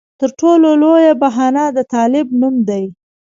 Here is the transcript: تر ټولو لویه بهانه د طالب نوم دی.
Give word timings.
تر 0.19 0.29
ټولو 0.39 0.67
لویه 0.81 1.13
بهانه 1.21 1.63
د 1.75 1.79
طالب 1.93 2.27
نوم 2.41 2.55
دی. 2.69 2.83